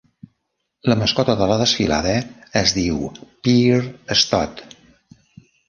La 0.91 0.95
mascota 1.01 1.35
de 1.41 1.49
la 1.51 1.57
desfilada 1.63 2.15
es 2.63 2.75
diu 2.79 3.05
Peer 3.49 3.79
Stoet. 4.25 4.69